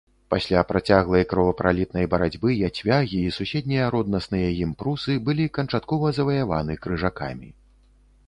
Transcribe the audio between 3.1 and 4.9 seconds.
і суседнія роднасныя ім